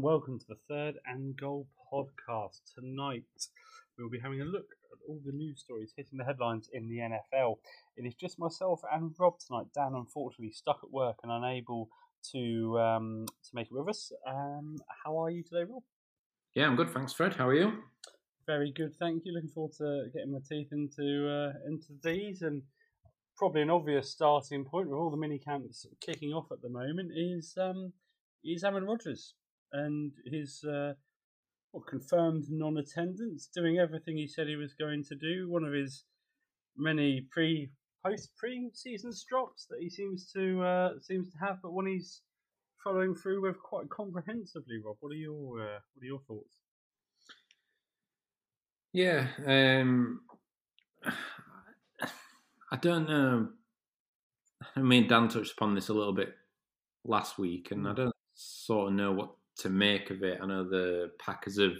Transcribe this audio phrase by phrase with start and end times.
[0.00, 2.60] and welcome to the third and goal podcast.
[2.74, 3.24] Tonight
[3.98, 6.96] we'll be having a look at all the news stories hitting the headlines in the
[6.96, 7.56] NFL.
[7.98, 9.66] It is just myself and Rob tonight.
[9.74, 11.90] Dan, unfortunately, stuck at work and unable
[12.32, 14.10] to um, to make it with us.
[14.26, 15.82] Um, how are you today, Rob?
[16.54, 16.88] Yeah, I'm good.
[16.88, 17.34] Thanks, Fred.
[17.34, 17.70] How are you?
[18.46, 19.34] Very good, thank you.
[19.34, 22.62] Looking forward to getting my teeth into uh, into these and
[23.36, 27.10] probably an obvious starting point with all the mini camps kicking off at the moment
[27.14, 27.92] is um,
[28.42, 29.34] is Aaron Rodgers
[29.72, 30.94] and his uh,
[31.72, 35.48] well, confirmed non-attendance, doing everything he said he was going to do.
[35.48, 36.04] One of his
[36.76, 37.70] many pre
[38.04, 42.22] post pre season drops that he seems to uh, seems to have, but one he's
[42.82, 44.80] following through with quite comprehensively.
[44.84, 46.56] Rob, what are your uh, what are your thoughts?
[48.92, 50.22] Yeah, um,
[52.72, 53.48] I don't know.
[54.74, 56.34] I mean, Dan touched upon this a little bit
[57.04, 59.30] last week, and I don't sort of know what
[59.60, 60.38] to make of it.
[60.42, 61.78] I know the Packers have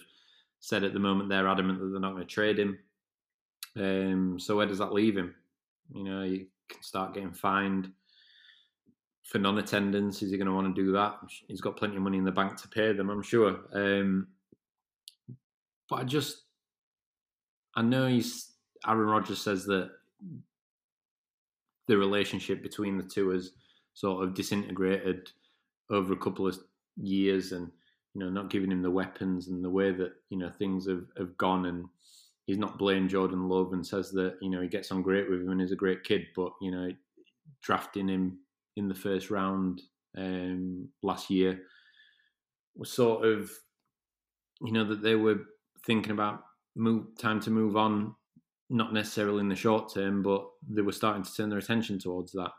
[0.61, 2.79] said at the moment they're adamant that they're not going to trade him.
[3.77, 5.35] Um, so where does that leave him?
[5.95, 7.91] You know, you can start getting fined
[9.25, 10.23] for non-attendance.
[10.23, 11.19] Is he going to want to do that?
[11.49, 13.61] He's got plenty of money in the bank to pay them, I'm sure.
[13.73, 14.29] Um,
[15.89, 16.43] but I just,
[17.75, 18.51] I know he's
[18.87, 19.91] Aaron Rodgers says that
[21.87, 23.53] the relationship between the two has
[23.95, 25.29] sort of disintegrated
[25.91, 26.59] over a couple of
[27.01, 27.71] years and
[28.15, 31.05] you know not giving him the weapons and the way that you know things have,
[31.17, 31.85] have gone and
[32.47, 35.41] he's not blamed Jordan Love and says that you know he gets on great with
[35.41, 36.91] him and he's a great kid but you know
[37.63, 38.39] drafting him
[38.77, 39.83] in the first round
[40.17, 41.61] um, last year
[42.77, 43.51] was sort of
[44.63, 45.41] you know that they were
[45.87, 46.43] thinking about
[46.77, 48.15] move time to move on
[48.71, 52.33] not necessarily in the short term, but they were starting to turn their attention towards
[52.33, 52.53] that.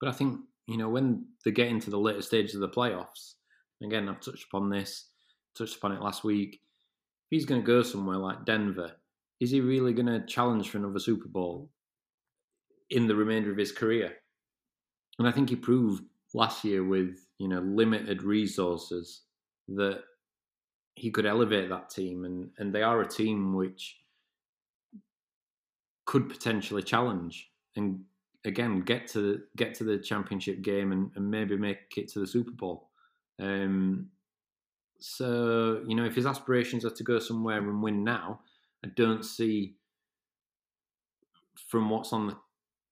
[0.00, 0.40] But I think,
[0.72, 3.34] you know, when they get into the later stages of the playoffs,
[3.82, 5.08] again, I've touched upon this,
[5.56, 6.54] touched upon it last week.
[6.54, 8.92] If he's going to go somewhere like Denver,
[9.38, 11.70] is he really going to challenge for another Super Bowl
[12.88, 14.14] in the remainder of his career?
[15.18, 19.22] And I think he proved last year with, you know, limited resources
[19.68, 20.00] that
[20.94, 22.24] he could elevate that team.
[22.24, 23.98] And, and they are a team which
[26.06, 28.00] could potentially challenge and
[28.44, 32.26] again get to get to the championship game and, and maybe make it to the
[32.26, 32.88] Super Bowl.
[33.40, 34.08] Um,
[34.98, 38.40] so you know, if his aspirations are to go somewhere and win now,
[38.84, 39.76] I don't see
[41.68, 42.36] from what's on the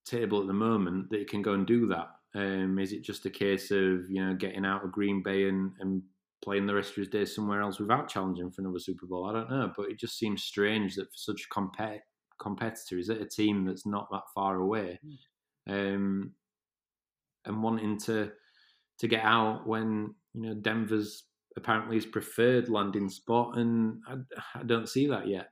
[0.04, 2.08] table at the moment that he can go and do that.
[2.34, 5.72] Um, is it just a case of you know getting out of Green Bay and,
[5.80, 6.02] and
[6.42, 9.26] playing the rest of his days somewhere else without challenging for another Super Bowl?
[9.26, 12.00] I don't know, but it just seems strange that for such compet
[12.40, 12.98] competitor?
[12.98, 15.14] Is it a team that's not that far away, hmm.
[15.68, 16.32] Um,
[17.44, 18.32] and wanting to
[18.98, 21.24] to get out when you know Denver's
[21.56, 24.16] apparently his preferred landing spot, and I,
[24.58, 25.50] I don't see that yet.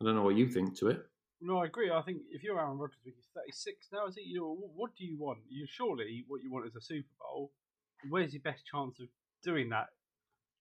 [0.00, 1.02] I don't know what you think to it.
[1.42, 1.90] No, I agree.
[1.90, 4.24] I think if you're Aaron Rodgers, he's 36 now, is it?
[4.26, 5.38] You know, what do you want?
[5.48, 7.50] You surely what you want is a Super Bowl.
[8.08, 9.08] Where's your best chance of
[9.42, 9.86] doing that?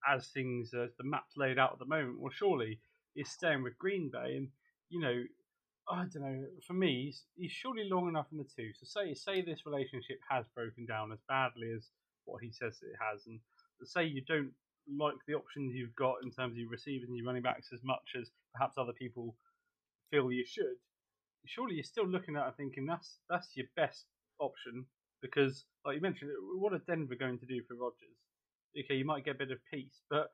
[0.09, 2.79] As things, as the map's laid out at the moment, well, surely
[3.15, 4.47] he's staying with Green Bay, and
[4.89, 5.23] you know
[5.89, 6.45] I don't know.
[6.67, 8.69] For me, he's, he's surely long enough in the two.
[8.77, 11.89] So say say this relationship has broken down as badly as
[12.25, 13.39] what he says it has, and
[13.83, 14.51] say you don't
[14.97, 17.79] like the options you've got in terms of your receivers and your running backs as
[17.83, 19.35] much as perhaps other people
[20.11, 20.77] feel you should.
[21.45, 24.05] Surely you're still looking at it thinking that's that's your best
[24.39, 24.85] option
[25.21, 28.17] because, like you mentioned, what are Denver going to do for Rodgers?
[28.77, 30.29] Okay, you might get a bit of peace, but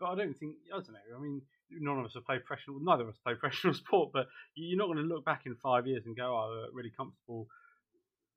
[0.00, 1.16] but I don't think I don't know.
[1.16, 2.78] I mean, none of us have played professional.
[2.80, 5.86] Neither of us play professional sport, but you're not going to look back in five
[5.86, 7.46] years and go, "Oh, really comfortable."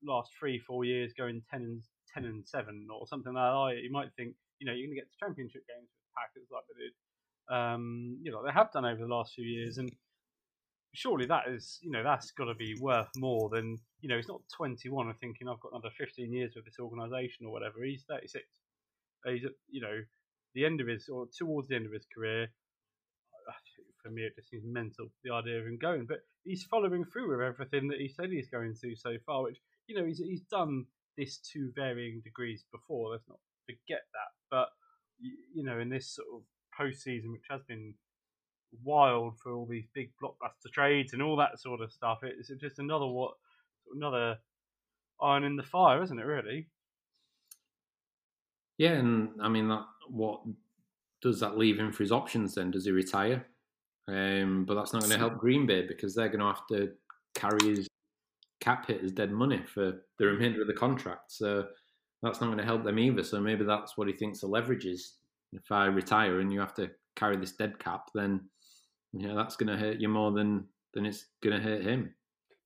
[0.04, 1.84] Last three, four years, going ten and
[2.14, 3.84] ten and seven or something like that.
[3.84, 6.64] You might think, you know, you're going to get to championship games with Packers like
[6.68, 6.94] they did.
[7.56, 9.92] Um, you know, they have done over the last few years, and
[10.94, 14.28] surely that is, you know, that's got to be worth more than, you know, he's
[14.28, 17.84] not 21 and thinking I've got another 15 years with this organisation or whatever.
[17.84, 18.44] He's 36.
[19.26, 20.02] He's, you know,
[20.54, 22.50] the end of his or towards the end of his career
[24.02, 26.06] for me, it just seems mental the idea of him going.
[26.08, 29.58] But he's following through with everything that he said he's going to so far, which
[29.88, 30.86] you know he's he's done
[31.18, 33.12] this to varying degrees before.
[33.12, 34.32] Let's not forget that.
[34.50, 34.70] But
[35.54, 36.42] you know, in this sort of
[36.80, 37.94] postseason, which has been
[38.84, 42.80] wild for all these big blockbuster trades and all that sort of stuff, it's just
[42.80, 43.34] another what
[43.94, 44.38] another
[45.22, 46.26] iron in the fire, isn't it?
[46.26, 46.68] Really.
[48.78, 49.86] Yeah, and I mean that.
[50.10, 50.42] What
[51.22, 52.56] does that leave him for his options?
[52.56, 53.46] Then does he retire?
[54.12, 56.90] Um, but that's not going to help Green Bay because they're going to have to
[57.34, 57.88] carry his
[58.60, 61.32] cap hit as dead money for the remainder of the contract.
[61.32, 61.68] So
[62.22, 63.24] that's not going to help them either.
[63.24, 65.14] So maybe that's what he thinks the leverage is
[65.54, 68.42] If I retire and you have to carry this dead cap, then
[69.14, 72.14] you know that's going to hurt you more than than it's going to hurt him.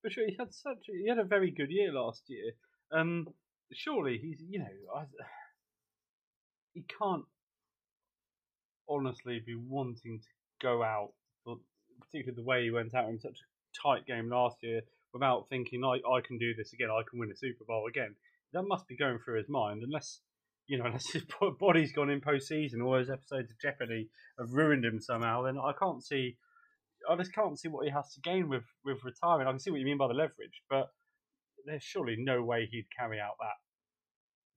[0.01, 2.51] For sure, he had such he had a very good year last year.
[2.91, 3.27] Um,
[3.73, 4.65] surely he's you know
[4.95, 5.03] I,
[6.73, 7.25] he can't
[8.87, 10.27] honestly be wanting to
[10.61, 11.13] go out,
[12.01, 14.81] particularly the way he went out in such a tight game last year,
[15.13, 16.89] without thinking I I can do this again.
[16.89, 18.15] I can win a Super Bowl again.
[18.53, 20.19] That must be going through his mind, unless
[20.67, 21.23] you know, unless his
[21.59, 24.09] body's gone in post-season, all those episodes of Jeopardy
[24.39, 25.43] have ruined him somehow.
[25.43, 26.37] Then I can't see
[27.09, 29.47] I just can't see what he has to gain with with retiring.
[29.47, 30.91] I can see what you mean by the leverage, but
[31.65, 33.55] there's surely no way he'd carry out that.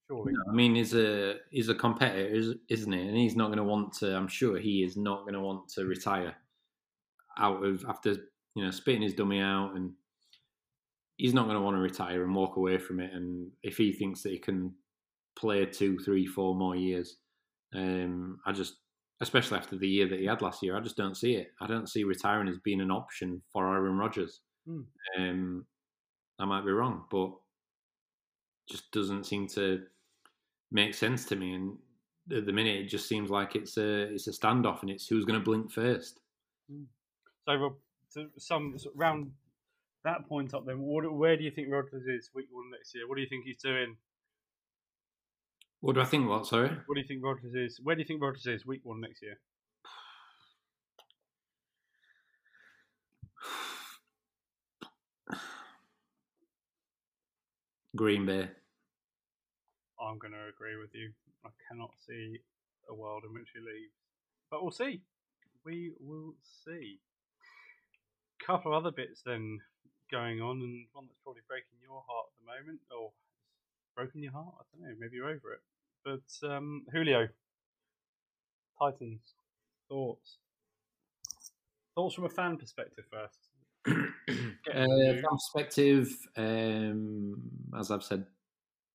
[0.07, 0.33] Surely.
[0.33, 3.01] No, I mean, he's a he's a competitor, isn't he?
[3.01, 4.17] And he's not going to want to.
[4.17, 6.35] I'm sure he is not going to want to retire
[7.39, 8.17] out of after
[8.55, 9.93] you know spitting his dummy out, and
[11.17, 13.13] he's not going to want to retire and walk away from it.
[13.13, 14.75] And if he thinks that he can
[15.39, 17.17] play two, three, four more years,
[17.75, 18.75] um, I just
[19.21, 20.77] especially after the year that he had last year.
[20.77, 21.49] I just don't see it.
[21.61, 24.41] I don't see retiring as being an option for Aaron Rodgers.
[24.69, 24.85] Mm.
[25.19, 25.67] Um,
[26.39, 27.33] I might be wrong, but
[28.71, 29.83] just doesn't seem to
[30.71, 31.55] make sense to me.
[31.55, 31.79] And
[32.37, 35.25] at the minute, it just seems like it's a it's a standoff, and it's who's
[35.25, 36.21] going to blink first.
[36.73, 36.85] Mm.
[38.11, 39.33] So, some round
[40.05, 43.09] that point up, then, what, where do you think Rodgers is week one next year?
[43.09, 43.97] What do you think he's doing?
[45.81, 46.29] What do I think?
[46.29, 46.47] What?
[46.47, 46.69] Sorry.
[46.69, 47.81] What do you think Rodgers is?
[47.83, 49.39] Where do you think Rodgers is week one next year?
[57.97, 58.49] Green Bay.
[60.01, 61.13] I'm going to agree with you.
[61.45, 62.39] I cannot see
[62.89, 63.93] a world in which he leaves,
[64.51, 65.03] but we'll see.
[65.65, 66.35] We will
[66.65, 67.01] see.
[68.45, 69.61] Couple of other bits then
[70.11, 73.13] going on, and one that's probably breaking your heart at the moment, or
[73.95, 74.55] broken your heart?
[74.59, 74.97] I don't know.
[74.99, 75.63] Maybe you're over it.
[76.05, 77.29] But um, Julio,
[78.79, 79.21] Titans,
[79.89, 80.39] thoughts?
[81.95, 83.39] Thoughts from a fan perspective first.
[84.75, 87.41] uh, perspective, um,
[87.79, 88.27] as I've said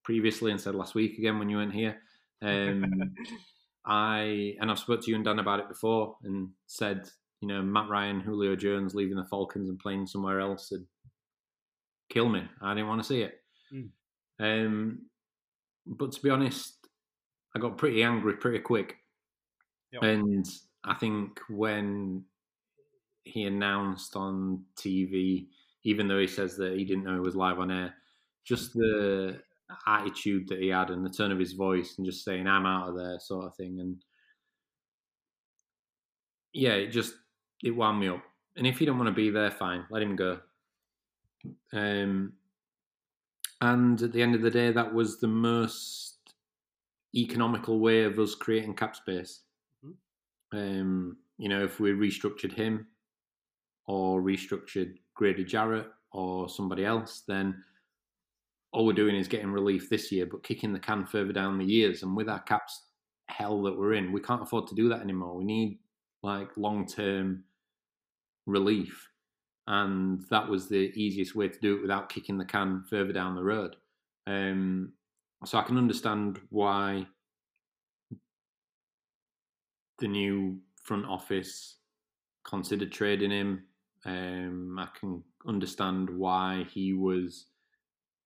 [0.04, 1.98] previously and said last week again when you weren't here,
[2.42, 2.86] um,
[3.86, 7.10] I and I've spoke to you and Dan about it before and said,
[7.44, 10.86] you know, Matt Ryan, Julio Jones leaving the Falcons and playing somewhere else would
[12.10, 12.42] kill me.
[12.62, 13.42] I didn't want to see it.
[13.74, 13.90] Mm.
[14.40, 15.00] Um,
[15.86, 16.88] but to be honest,
[17.54, 18.96] I got pretty angry pretty quick.
[19.92, 20.04] Yep.
[20.04, 20.46] And
[20.86, 22.24] I think when
[23.26, 25.48] he announced on TV,
[25.84, 27.94] even though he says that he didn't know he was live on air,
[28.46, 29.42] just the
[29.86, 32.88] attitude that he had and the turn of his voice and just saying, I'm out
[32.88, 33.82] of there, sort of thing.
[33.82, 34.02] And
[36.54, 37.16] yeah, it just,
[37.64, 38.24] it wound me up.
[38.56, 40.40] And if you don't want to be there, fine, let him go.
[41.72, 42.34] Um,
[43.62, 46.18] and at the end of the day, that was the most
[47.16, 49.42] economical way of us creating cap space.
[49.84, 50.58] Mm-hmm.
[50.58, 52.88] Um, you know, if we restructured him
[53.88, 57.64] or restructured Grady Jarrett or somebody else, then
[58.72, 61.66] all we're doing is getting relief this year, but kicking the can further down the
[61.66, 62.04] years.
[62.04, 62.88] And with our caps
[63.28, 65.36] hell that we're in, we can't afford to do that anymore.
[65.36, 65.80] We need
[66.24, 67.44] like long term
[68.46, 69.10] relief
[69.68, 73.36] and that was the easiest way to do it without kicking the can further down
[73.36, 73.76] the road.
[74.28, 74.94] Um,
[75.46, 77.06] so I can understand why
[80.00, 81.78] the new front office
[82.44, 83.64] considered trading him.
[84.06, 87.46] Um, I can understand why he was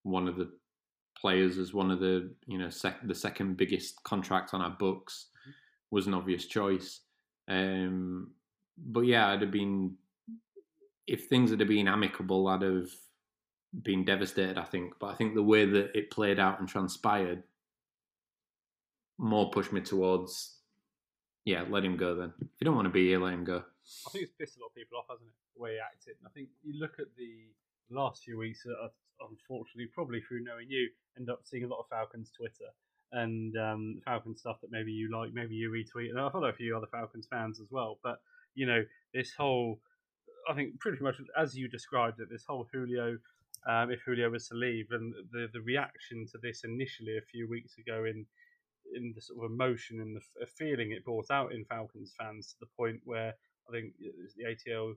[0.04, 0.50] one of the
[1.20, 5.28] players as one of the you know sec- the second biggest contract on our books
[5.42, 5.52] mm-hmm.
[5.92, 7.02] was an obvious choice.
[7.48, 8.32] Um,
[8.78, 9.96] but yeah, I'd have been
[11.08, 12.92] if things had been amicable, I'd have
[13.84, 14.58] been devastated.
[14.58, 17.44] I think, but I think the way that it played out and transpired
[19.18, 20.58] more pushed me towards,
[21.46, 22.16] yeah, let him go.
[22.16, 23.64] Then, if you don't want to be here, let him go.
[24.06, 25.34] I think it's pissed a lot of people off, hasn't it?
[25.56, 26.16] The way he acted.
[26.20, 27.48] And I think you look at the
[27.90, 28.66] last few weeks.
[29.20, 32.70] Unfortunately, probably through knowing you, end up seeing a lot of Falcons Twitter
[33.14, 36.54] and um, Falcons stuff that maybe you like, maybe you retweet, and I follow a
[36.54, 37.98] few other Falcons fans as well.
[38.04, 38.20] But
[38.54, 38.84] you know,
[39.14, 39.80] this whole
[40.50, 43.18] I think pretty much as you described it, this whole Julio,
[43.68, 47.50] um, if Julio was to leave, and the the reaction to this initially a few
[47.50, 48.26] weeks ago in
[48.96, 52.56] in the sort of emotion and the feeling it brought out in Falcons fans to
[52.62, 53.34] the point where
[53.68, 54.94] I think it was the ATL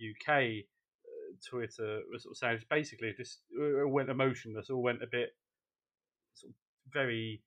[0.00, 0.64] UK
[1.04, 5.30] uh, Twitter was sort of saying basically just uh, went emotionless, all went a bit
[6.34, 6.56] sort of
[6.92, 7.42] very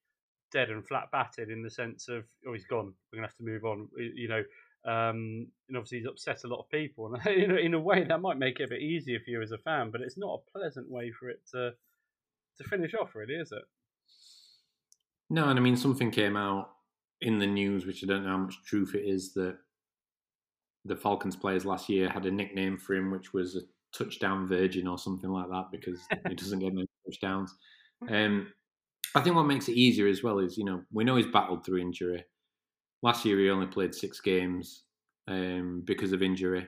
[0.51, 3.43] dead and flat batted in the sense of oh he's gone, we're gonna have to
[3.43, 4.43] move on, you know.
[4.85, 7.13] Um, and obviously, he's upset a lot of people.
[7.13, 9.41] And in a, in a way, that might make it a bit easier for you
[9.41, 11.71] as a fan, but it's not a pleasant way for it to
[12.57, 13.63] to finish off, really, is it?
[15.29, 16.71] No, and I mean, something came out
[17.21, 19.57] in the news, which I don't know how much truth it is, that
[20.85, 23.61] the Falcons players last year had a nickname for him, which was a
[23.97, 27.55] touchdown virgin or something like that, because he doesn't get many touchdowns.
[28.09, 28.51] Um,
[29.15, 31.65] I think what makes it easier as well is, you know, we know he's battled
[31.65, 32.23] through injury.
[33.01, 34.83] Last year he only played six games
[35.27, 36.67] um, because of injury.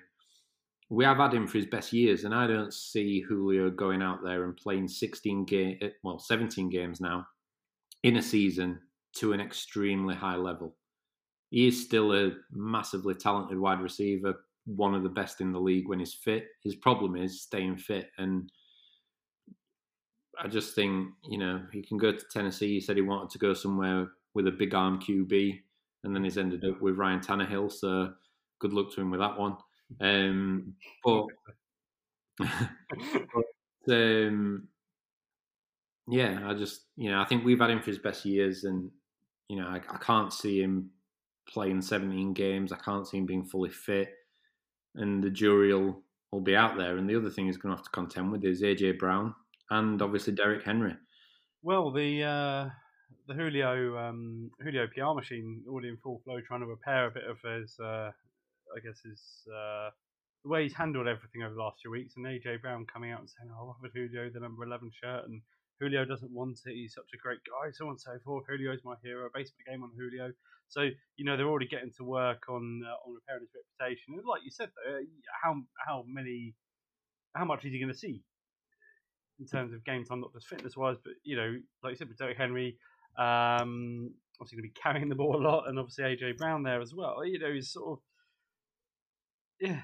[0.90, 4.24] We have had him for his best years, and I don't see Julio going out
[4.24, 7.26] there and playing 16 game, eh, well, 17 games now
[8.04, 8.80] in a season
[9.18, 10.76] to an extremely high level.
[11.50, 14.36] He is still a massively talented wide receiver,
[14.66, 16.48] one of the best in the league when he's fit.
[16.64, 18.52] His problem is staying fit, and
[20.40, 22.74] I just think you know he can go to Tennessee.
[22.76, 25.60] He said he wanted to go somewhere with a big arm QB,
[26.03, 27.72] and then he's ended up with Ryan Tannehill.
[27.72, 28.13] So
[28.60, 29.58] good luck to him with that one.
[30.00, 31.25] Um, but,
[33.86, 34.67] but um,
[36.08, 38.89] yeah, I just you know I think we've had him for his best years, and
[39.48, 40.91] you know I, I can't see him
[41.48, 42.72] playing 17 games.
[42.72, 44.10] I can't see him being fully fit,
[44.96, 46.98] and the jury will, will be out there.
[46.98, 49.36] And the other thing he's going to have to contend with is AJ Brown
[49.70, 50.96] and obviously Derrick Henry.
[51.63, 52.70] Well, the uh,
[53.32, 57.24] the Julio um, Julio PR machine already in full flow, trying to repair a bit
[57.24, 58.12] of his, uh,
[58.76, 59.90] I guess his uh,
[60.44, 62.14] the way he's handled everything over the last few weeks.
[62.18, 65.26] And AJ Brown coming out and saying, "Oh, I have Julio the number 11 shirt,"
[65.26, 65.42] and
[65.80, 66.76] Julio doesn't want it.
[66.76, 68.46] He's such a great guy, so on and so forth.
[68.48, 69.30] Julio's my hero.
[69.34, 70.32] Based my game on Julio.
[70.68, 74.20] So you know they're already getting to work on uh, on repairing his reputation.
[74.20, 75.08] And like you said, though, uh,
[75.44, 75.56] how
[75.88, 76.56] how many
[77.34, 78.24] how much is he going to see
[79.40, 82.08] in terms of game time, not just fitness wise, but you know, like you said,
[82.08, 82.78] with Derrick Henry,
[83.18, 86.82] um, obviously going to be carrying the ball a lot, and obviously AJ Brown there
[86.82, 87.25] as well.
[87.25, 88.00] You know, he's sort of
[89.62, 89.82] yeah,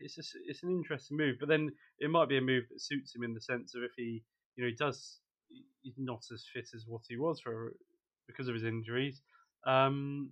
[0.00, 1.70] it's just it's an interesting move, but then
[2.00, 4.22] it might be a move that suits him in the sense of if he
[4.56, 5.20] you know he does
[5.82, 7.72] he's not as fit as what he was for
[8.26, 9.22] because of his injuries.
[9.66, 10.30] Um,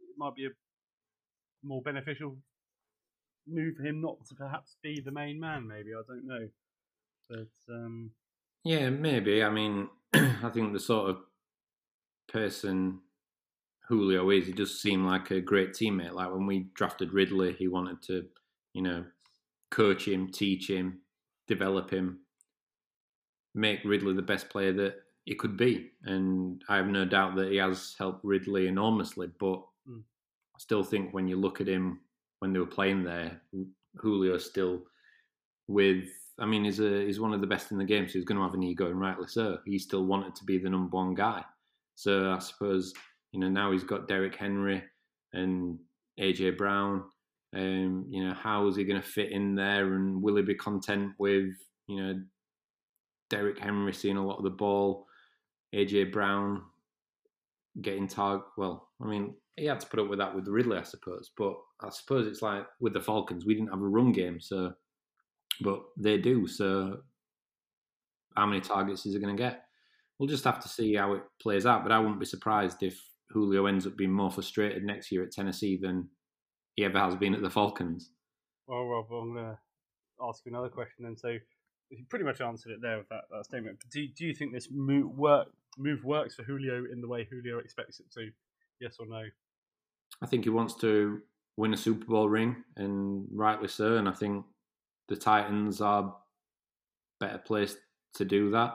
[0.00, 0.50] it might be a
[1.62, 2.36] more beneficial
[3.46, 5.68] move for him not to perhaps be the main man.
[5.68, 6.48] Maybe I don't know,
[7.28, 8.10] but um,
[8.64, 9.44] yeah, maybe.
[9.44, 11.18] I mean, I think the sort of
[12.32, 13.00] person
[13.88, 16.14] Julio is, he does seem like a great teammate.
[16.14, 18.24] Like when we drafted Ridley, he wanted to,
[18.72, 19.04] you know,
[19.70, 21.00] coach him, teach him,
[21.46, 22.20] develop him,
[23.54, 25.90] make Ridley the best player that he could be.
[26.04, 29.28] And I have no doubt that he has helped Ridley enormously.
[29.38, 30.00] But mm.
[30.00, 32.00] I still think when you look at him
[32.38, 33.40] when they were playing there,
[33.96, 34.82] Julio still
[35.68, 36.08] with.
[36.38, 38.38] I mean, he's a he's one of the best in the game, so he's going
[38.38, 39.58] to have an ego, and rightly so.
[39.66, 41.44] He still wanted to be the number one guy.
[41.94, 42.92] So I suppose
[43.32, 44.82] you know now he's got Derrick Henry
[45.32, 45.78] and
[46.20, 47.04] AJ Brown.
[47.54, 50.54] Um, you know, how is he going to fit in there, and will he be
[50.54, 51.50] content with
[51.86, 52.20] you know
[53.30, 55.06] Derrick Henry seeing a lot of the ball,
[55.74, 56.62] AJ Brown
[57.80, 58.46] getting target.
[58.56, 61.30] Well, I mean, he had to put up with that with Ridley, I suppose.
[61.36, 64.72] But I suppose it's like with the Falcons, we didn't have a run game, so
[65.60, 66.46] but they do.
[66.46, 66.98] So
[68.36, 69.64] how many targets is he going to get?
[70.22, 71.82] We'll just have to see how it plays out.
[71.82, 72.96] But I wouldn't be surprised if
[73.30, 76.08] Julio ends up being more frustrated next year at Tennessee than
[76.76, 78.10] he ever has been at the Falcons.
[78.68, 79.58] Well, Rob, I'm going to
[80.24, 81.16] ask you another question then.
[81.16, 81.38] So
[81.90, 83.78] you pretty much answered it there with that, that statement.
[83.80, 87.26] But do, do you think this move, work, move works for Julio in the way
[87.28, 88.30] Julio expects it to?
[88.80, 89.24] Yes or no?
[90.22, 91.20] I think he wants to
[91.56, 93.96] win a Super Bowl ring, and rightly so.
[93.96, 94.44] And I think
[95.08, 96.14] the Titans are
[97.18, 97.78] better placed
[98.14, 98.74] to do that.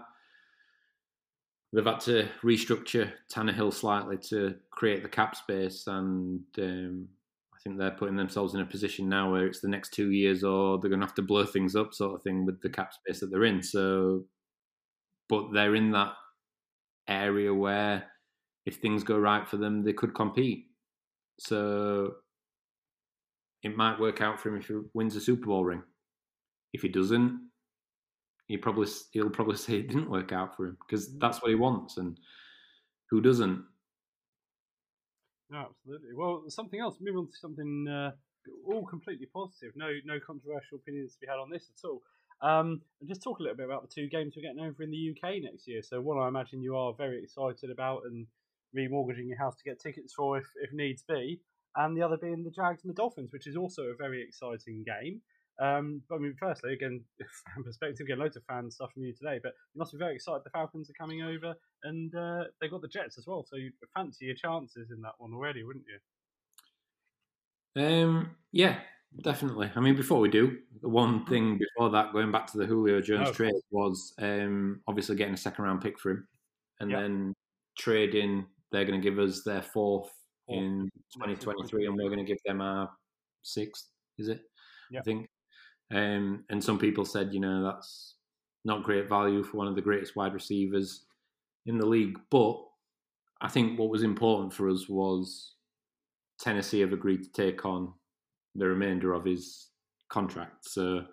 [1.73, 7.07] They've had to restructure Tannehill slightly to create the cap space, and um,
[7.53, 10.43] I think they're putting themselves in a position now where it's the next two years
[10.43, 12.93] or they're going to have to blow things up, sort of thing, with the cap
[12.93, 13.61] space that they're in.
[13.61, 14.23] So,
[15.27, 16.13] but they're in that
[17.09, 18.05] area where
[18.65, 20.65] if things go right for them, they could compete.
[21.39, 22.15] So
[23.63, 25.83] it might work out for him if he wins a Super Bowl ring.
[26.73, 27.46] If he doesn't,
[28.47, 31.19] he probably he'll probably say it didn't work out for him because mm.
[31.19, 32.17] that's what he wants, and
[33.09, 33.63] who doesn't?
[35.49, 36.13] No, absolutely.
[36.15, 36.97] Well, something else.
[36.99, 38.11] Move on to something uh,
[38.65, 39.71] all completely positive.
[39.75, 42.01] No, no controversial opinions to be had on this at all.
[42.41, 44.91] Um, and just talk a little bit about the two games we're getting over in
[44.91, 45.81] the UK next year.
[45.81, 48.27] So one I imagine you are very excited about and
[48.75, 51.41] remortgaging your house to get tickets for if, if needs be,
[51.75, 54.83] and the other being the Jags and the Dolphins, which is also a very exciting
[54.85, 55.21] game.
[55.59, 59.13] Um, but I mean, firstly, again, fan perspective, again, loads of fan stuff from you
[59.13, 62.71] today, but you must be very excited the Falcons are coming over and uh, they've
[62.71, 65.85] got the Jets as well, so you fancy your chances in that one already, wouldn't
[67.75, 67.83] you?
[67.83, 68.77] Um, yeah,
[69.21, 69.71] definitely.
[69.75, 71.29] I mean, before we do, the one hmm.
[71.29, 75.33] thing before that, going back to the Julio Jones oh, trade, was um, obviously getting
[75.33, 76.27] a second round pick for him
[76.79, 77.33] and then
[77.77, 80.11] trading they're going to give us their fourth
[80.49, 82.89] in 2023, and we're going to give them our
[83.43, 83.87] sixth.
[84.17, 84.41] Is it?
[84.91, 84.99] Yeah.
[84.99, 85.29] I think.
[85.93, 88.15] Um, and some people said, you know, that's
[88.65, 91.05] not great value for one of the greatest wide receivers
[91.65, 92.17] in the league.
[92.29, 92.57] But
[93.41, 95.53] I think what was important for us was
[96.39, 97.93] Tennessee have agreed to take on
[98.55, 99.69] the remainder of his
[100.09, 100.69] contract.
[100.69, 101.05] So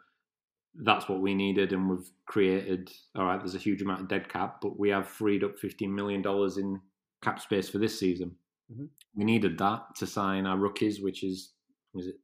[0.82, 2.90] that's what we needed, and we've created.
[3.14, 5.94] All right, there's a huge amount of dead cap, but we have freed up fifteen
[5.94, 6.80] million dollars in
[7.22, 8.36] cap space for this season.
[8.72, 8.88] Mhm.
[9.14, 11.52] We needed that to sign our rookies, which is
[11.92, 12.16] was it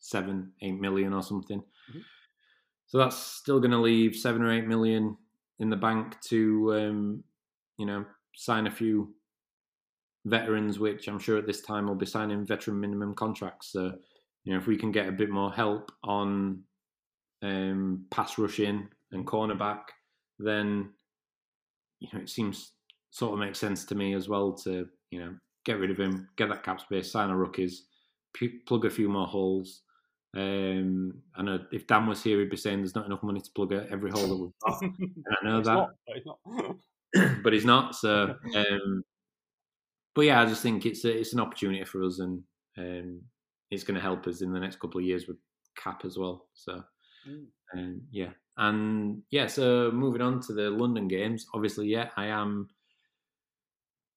[0.00, 1.62] seven, eight million or something.
[1.90, 2.04] Mhm.
[2.86, 5.16] So that's still going to leave seven or eight million
[5.58, 7.24] in the bank to, um,
[7.78, 9.14] you know, sign a few
[10.24, 13.72] veterans, which I'm sure at this time will be signing veteran minimum contracts.
[13.72, 13.98] So,
[14.44, 16.64] you know, if we can get a bit more help on
[17.42, 19.82] um, pass rushing and cornerback,
[20.38, 20.92] then
[22.00, 22.72] you know it seems
[23.10, 25.34] sort of makes sense to me as well to you know
[25.64, 27.86] get rid of him, get that cap space, sign our rookies,
[28.66, 29.82] plug a few more holes.
[30.36, 33.50] Um, I know if Dan was here, he'd be saying there's not enough money to
[33.52, 37.36] plug every hole that we've got, and I know that not, but it's not.
[37.42, 37.94] but he's not.
[37.94, 39.02] So, um,
[40.14, 42.42] but yeah, I just think it's a, it's an opportunity for us, and
[42.76, 43.22] um,
[43.70, 45.38] it's going to help us in the next couple of years with
[45.76, 46.48] cap as well.
[46.54, 46.82] So,
[47.26, 47.46] Mm.
[47.74, 49.48] um, yeah, and yeah.
[49.48, 52.68] So moving on to the London games, obviously, yeah, I am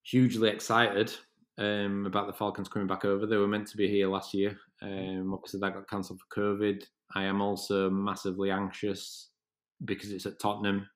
[0.04, 1.12] hugely excited
[1.60, 3.26] um, about the Falcons coming back over.
[3.26, 4.58] They were meant to be here last year.
[4.82, 6.84] Um, obviously, that got cancelled for COVID.
[7.14, 9.30] I am also massively anxious
[9.86, 10.88] because it's at Tottenham.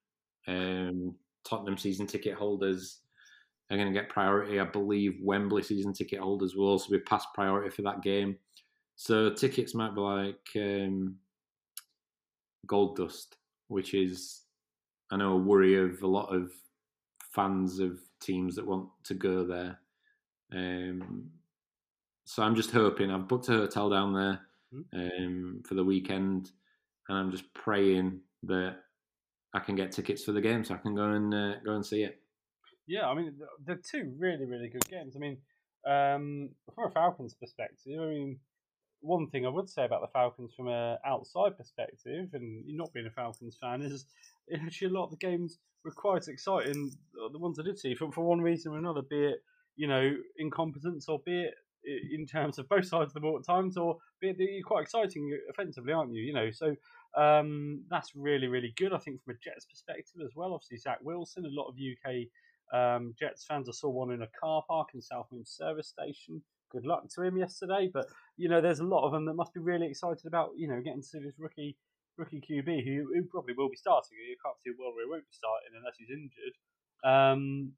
[0.48, 3.02] Um, Tottenham season ticket holders
[3.70, 4.60] are going to get priority.
[4.60, 8.38] I believe Wembley season ticket holders will also be past priority for that game.
[8.96, 11.16] So tickets might be like um,
[12.68, 13.36] gold dust,
[13.68, 14.42] which is,
[15.12, 16.52] I know, a worry of a lot of
[17.34, 19.80] fans of teams that want to go there.
[20.54, 21.32] Um,
[22.26, 23.12] so I'm just hoping.
[23.12, 24.42] I've booked a hotel down there
[24.94, 26.52] um, for the weekend,
[27.10, 28.78] and I'm just praying that
[29.54, 31.86] I can get tickets for the game so I can go and uh, go and
[31.86, 32.20] see it.
[32.88, 35.16] Yeah, I mean, th- they're two really, really good games.
[35.16, 35.38] I mean,
[35.86, 38.40] um, from a Falcons perspective, I mean,
[39.02, 43.08] one thing I would say about the Falcons from an outside perspective, and not being
[43.08, 44.06] a Falcons fan, is
[44.66, 46.92] actually a lot of the games were quite exciting.
[47.22, 49.44] uh, The ones I did see, for, for one reason or another, be it
[49.76, 51.54] you know incompetence or be it
[51.86, 54.84] in terms of both sides of the ball at times, or be it you're quite
[54.84, 56.22] exciting offensively, aren't you?
[56.22, 56.76] You know, so
[57.18, 58.94] um, that's really, really good.
[58.94, 60.54] I think from a Jets perspective as well.
[60.54, 62.28] Obviously, Zach Wilson, a lot of UK
[62.74, 63.70] um, Jets fans.
[63.70, 66.42] I saw one in a car park in South Mimms Service Station.
[66.72, 67.90] Good luck to him yesterday.
[67.94, 68.08] But
[68.38, 70.82] you know, there's a lot of them that must be really excited about you know
[70.82, 71.78] getting to this rookie
[72.18, 74.18] rookie QB who, who probably will be starting.
[74.30, 76.56] You can't see a world where he won't be starting unless he's injured.
[77.04, 77.74] Um,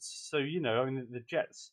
[0.00, 1.72] so you know, I mean, the Jets.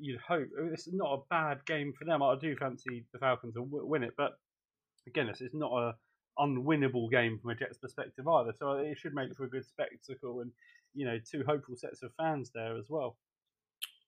[0.00, 2.22] You'd hope I mean, it's not a bad game for them.
[2.22, 4.32] I do fancy the Falcons to w- win it, but
[5.06, 5.94] again, it's, it's not a
[6.38, 8.52] unwinnable game from a Jets perspective either.
[8.58, 10.50] So it should make for a good spectacle and
[10.94, 13.16] you know two hopeful sets of fans there as well.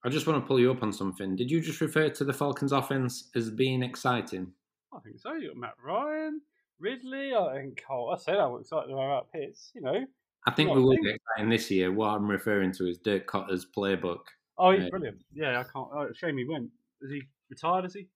[0.05, 1.35] I just want to pull you up on something.
[1.35, 4.53] Did you just refer to the Falcons' offense as being exciting?
[4.95, 5.33] I think so.
[5.33, 6.41] You got Matt Ryan,
[6.79, 7.35] Ridley.
[7.35, 8.15] I think Cole.
[8.15, 9.71] I said I'm excited about Pitts.
[9.75, 10.05] You know.
[10.47, 11.91] I think we will be exciting this year.
[11.91, 14.21] What I'm referring to is Dirk Koetter's playbook.
[14.59, 14.91] Oh, he's Yeah.
[14.91, 15.25] brilliant.
[15.33, 15.89] Yeah, I can't.
[15.93, 16.71] Oh, shame he went.
[17.01, 17.87] Is he retired?
[17.87, 18.09] Is he?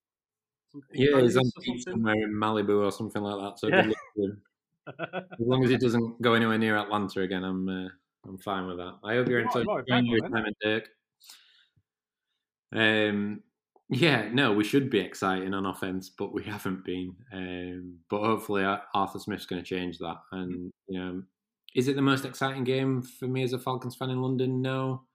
[0.71, 3.59] Something Yeah, he's on Vegas the or beach somewhere in Malibu or something like that.
[3.59, 3.81] So Yeah.
[3.81, 4.41] good luck to him.
[5.39, 7.89] as long as he doesn't go anywhere near Atlanta again, I'm uh,
[8.25, 8.99] I'm fine with that.
[9.03, 10.53] I hope you're enjoying your time then.
[10.61, 10.89] Dirk.
[12.71, 13.43] Um,
[13.89, 17.15] yeah, no, we should be exciting on offense, but we haven't been.
[17.33, 18.63] Um, but hopefully,
[18.93, 20.17] Arthur Smith's going to change that.
[20.31, 21.23] And you know,
[21.75, 24.61] is it the most exciting game for me as a Falcons fan in London?
[24.61, 25.05] No.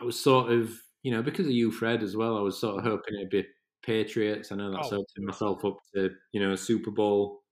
[0.00, 2.36] I was sort of, you know, because of you, Fred, as well.
[2.36, 3.46] I was sort of hoping it'd be
[3.82, 4.52] Patriots.
[4.52, 7.42] I know that's Oh, opening myself up to, you know, a Super Bowl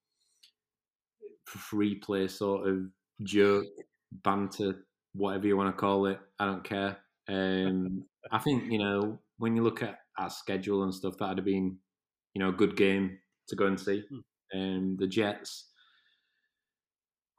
[1.46, 2.90] free play sort of
[3.22, 3.66] joke,
[4.12, 6.20] banter, whatever you want to call it.
[6.38, 6.98] I don't care.
[7.28, 11.44] Um, I think you know when you look at our schedule and stuff, that'd have
[11.44, 11.78] been,
[12.34, 14.04] you know, a good game to go and see.
[14.54, 15.70] Um, the Jets,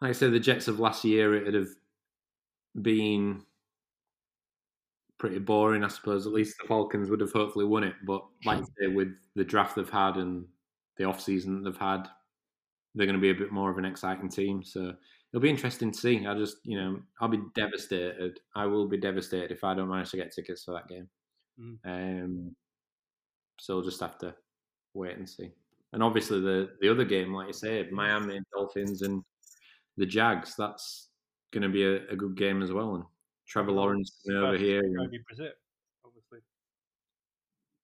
[0.01, 1.69] like I said, the Jets of last year, it'd have
[2.81, 3.43] been
[5.17, 6.25] pretty boring, I suppose.
[6.25, 7.95] At least the Falcons would have hopefully won it.
[8.05, 10.45] But like you say, with the draft they've had and
[10.97, 12.07] the off season they've had,
[12.93, 14.63] they're going to be a bit more of an exciting team.
[14.63, 14.93] So
[15.31, 16.25] it'll be interesting to see.
[16.25, 18.39] I just, you know, I'll be devastated.
[18.55, 21.09] I will be devastated if I don't manage to get tickets for that game.
[21.59, 21.77] Mm.
[21.85, 22.55] Um,
[23.59, 24.35] so we'll just have to
[24.93, 25.51] wait and see.
[25.93, 29.23] And obviously the the other game, like you said, Miami Dolphins and
[29.97, 30.55] the Jags.
[30.57, 31.09] That's
[31.51, 32.95] going to be a, a good game as well.
[32.95, 33.03] And
[33.47, 34.81] Trevor Lawrence over here.
[34.81, 35.51] Jacoby Brissett,
[36.05, 36.39] obviously.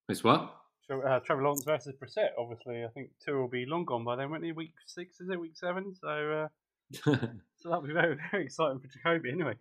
[0.10, 0.56] It's what?
[0.88, 2.84] So, uh, Trevor Lawrence versus Brissett, obviously.
[2.84, 4.52] I think Tua will be long gone by then, won't he?
[4.52, 5.39] Week six, is it?
[5.39, 5.93] Week seven?
[5.95, 6.47] So, uh,
[7.04, 9.54] so that'll be very, very exciting for Jacoby anyway.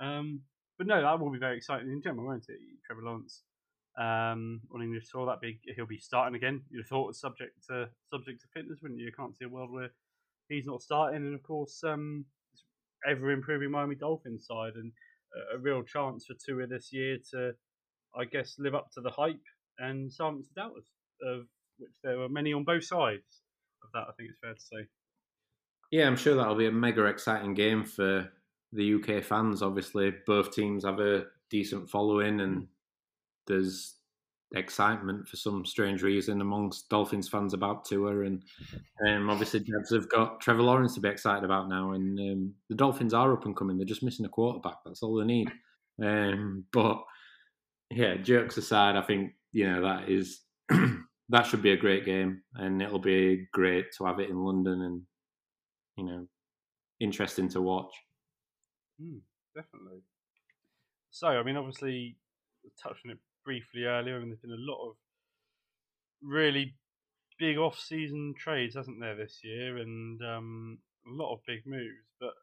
[0.00, 0.40] Um,
[0.78, 2.58] but no, that will be very exciting in general, won't it?
[2.86, 3.42] Trevor Lawrence
[3.98, 6.62] um, on English soil, that big, he'll be starting again.
[6.70, 9.06] You'd have thought subject to subject to fitness, wouldn't you?
[9.06, 9.90] You can't see a world where
[10.48, 12.24] he's not starting, and of course, um,
[13.08, 14.92] ever improving Miami Dolphins side, and
[15.54, 17.52] a, real chance for Tua this year to,
[18.14, 19.36] I guess, live up to the hype
[19.78, 20.86] and silence the doubters,
[21.24, 21.46] of
[21.78, 23.42] which there were many on both sides
[23.82, 24.06] of that.
[24.08, 24.88] I think it's fair to say.
[25.90, 28.30] Yeah, I'm sure that'll be a mega exciting game for
[28.72, 29.62] the UK fans.
[29.62, 32.66] Obviously, both teams have a decent following, and
[33.46, 33.96] there's
[34.54, 38.42] excitement for some strange reason amongst Dolphins fans about Tua, and
[39.06, 42.74] um, obviously Jets have got Trevor Lawrence to be excited about now, and um, the
[42.74, 43.76] Dolphins are up and coming.
[43.76, 44.76] They're just missing a quarterback.
[44.84, 45.50] That's all they need.
[46.02, 47.02] Um, but
[47.90, 52.42] yeah, jokes aside, I think you know that is that should be a great game,
[52.54, 55.02] and it'll be great to have it in London, and
[55.96, 56.26] you know,
[57.00, 57.92] interesting to watch.
[59.00, 59.20] Mm,
[59.54, 60.00] definitely.
[61.10, 62.16] So, I mean, obviously,
[62.82, 64.96] touching it briefly earlier, and there's been a lot of
[66.22, 66.74] really
[67.38, 72.06] big off-season trades, hasn't there, this year, and um, a lot of big moves.
[72.20, 72.34] But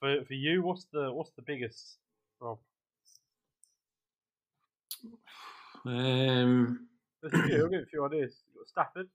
[0.00, 1.98] for for you, what's the what's the biggest,
[2.40, 2.58] Rob?
[5.84, 6.86] Um,
[7.20, 8.36] There's a few, I'll give a few ideas.
[8.46, 9.08] You've got Stafford.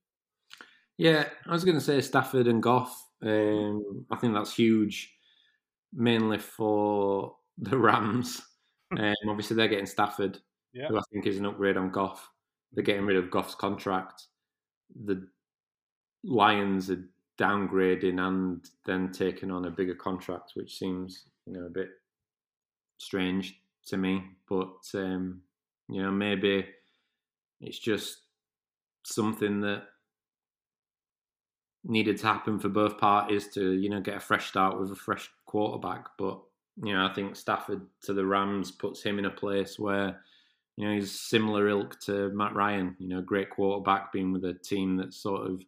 [0.98, 3.08] Yeah, I was going to say Stafford and Goff.
[3.22, 5.14] Um, I think that's huge,
[5.94, 8.42] mainly for the Rams.
[8.98, 10.40] Um, obviously, they're getting Stafford,
[10.74, 10.88] Yeah.
[10.88, 12.30] who I think is an upgrade on Goff.
[12.72, 14.28] They're getting rid of Goff's contract.
[15.04, 15.28] The
[16.24, 17.04] Lions are
[17.38, 21.90] downgrading and then taking on a bigger contract, which seems you know a bit
[22.98, 24.24] strange to me.
[24.48, 25.42] But um,
[25.90, 26.66] you know, maybe
[27.62, 28.22] it's just
[29.04, 29.84] something that
[31.84, 34.96] needed to happen for both parties to you know get a fresh start with a
[34.96, 36.08] fresh quarterback.
[36.18, 36.42] But
[36.84, 40.22] you know, I think Stafford to the Rams puts him in a place where
[40.76, 42.96] you know he's similar ilk to Matt Ryan.
[43.00, 45.64] You know, great quarterback, being with a team that's sort of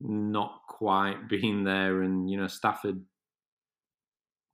[0.00, 3.00] not quite been there, and you know Stafford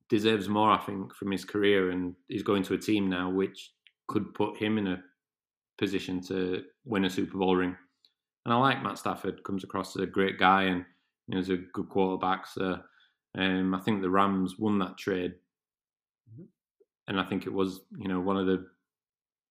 [0.07, 3.71] deserves more, I think, from his career, and he's going to a team now which
[4.07, 5.01] could put him in a
[5.79, 7.75] position to win a Super Bowl ring.
[8.45, 10.85] And I like Matt Stafford; comes across as a great guy, and
[11.27, 12.45] you know, he's a good quarterback.
[12.45, 12.79] So
[13.35, 15.33] um, I think the Rams won that trade.
[17.07, 18.65] And I think it was you know one of the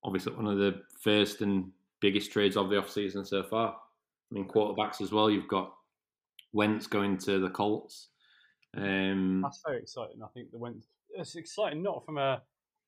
[0.02, 3.76] obviously one of the first and biggest trades of the offseason so far.
[4.30, 5.30] I mean, quarterbacks as well.
[5.30, 5.72] You've got
[6.52, 8.08] Wentz going to the Colts.
[8.76, 10.22] Um, That's very exciting.
[10.22, 10.86] I think the Wentz.
[11.16, 12.42] It's exciting not from a.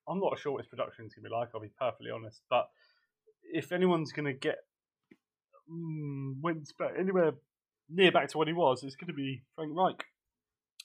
[0.08, 1.48] I'm not sure what his production's to be like.
[1.54, 2.42] I'll be perfectly honest.
[2.48, 2.68] But
[3.42, 4.58] if anyone's to get
[5.70, 7.32] mm, Wentz back anywhere
[7.88, 10.04] near back to what he was, it's to be Frank Reich.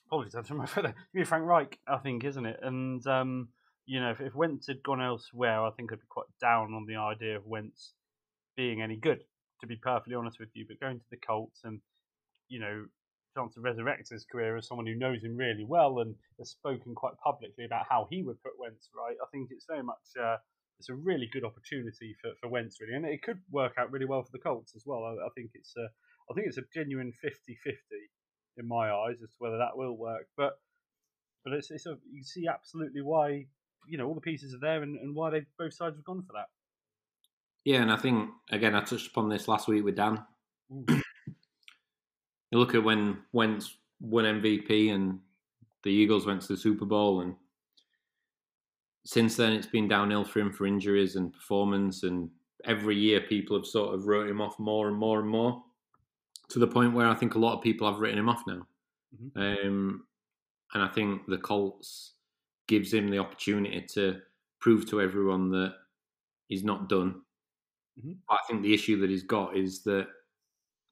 [0.07, 0.67] Apologies, that's from my
[1.13, 2.59] be Frank Reich, I think, isn't it?
[2.61, 3.49] And um,
[3.85, 6.85] you know, if, if Wentz had gone elsewhere, I think I'd be quite down on
[6.87, 7.93] the idea of Wentz
[8.55, 9.19] being any good.
[9.61, 11.81] To be perfectly honest with you, but going to the Colts and
[12.49, 12.85] you know
[13.35, 16.93] chance to resurrect his career as someone who knows him really well and has spoken
[16.95, 19.15] quite publicly about how he would put Wentz right.
[19.21, 20.37] I think it's very much uh,
[20.79, 24.05] it's a really good opportunity for, for Wentz really, and it could work out really
[24.05, 25.03] well for the Colts as well.
[25.05, 25.87] I, I think it's a
[26.29, 27.75] I think it's a genuine 50-50
[28.57, 30.59] in my eyes as to whether that will work, but
[31.43, 33.45] but it's, it's a, you see absolutely why
[33.87, 36.23] you know all the pieces are there and, and why they both sides have gone
[36.23, 36.47] for that.
[37.65, 40.23] yeah, and I think again I touched upon this last week with Dan.
[42.51, 45.19] You look at when Wentz won MVP and
[45.83, 47.35] the Eagles went to the Super Bowl, and
[49.05, 52.03] since then it's been downhill for him for injuries and performance.
[52.03, 52.29] And
[52.65, 55.63] every year people have sort of wrote him off more and more and more
[56.49, 58.67] to the point where I think a lot of people have written him off now.
[59.35, 60.03] Um,
[60.73, 62.13] and I think the Colts
[62.71, 64.21] gives him the opportunity to
[64.61, 65.75] prove to everyone that
[66.47, 67.21] he's not done.
[67.99, 68.19] Mhm.
[68.27, 70.07] But I think the issue that he's got is that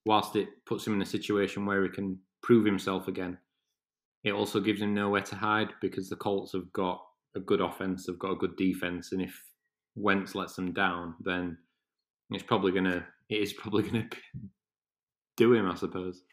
[0.06, 3.40] whilst it puts him in a situation where he can prove himself again,
[4.24, 7.00] it also gives him nowhere to hide because the Colts have got
[7.36, 9.34] a good offense, they've got a good defense, and if
[9.96, 11.58] Wentz lets them down, then
[12.32, 14.10] it's probably gonna it is probably gonna
[15.38, 16.24] do him, I suppose.